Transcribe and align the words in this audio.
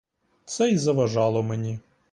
Це 0.45 0.69
й 0.69 0.77
заважало 0.77 1.43
мені. 1.43 1.79